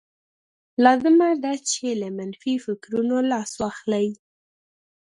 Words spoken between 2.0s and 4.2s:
له منفي فکرونو لاس واخلئ